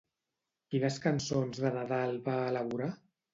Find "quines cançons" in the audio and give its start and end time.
0.71-1.61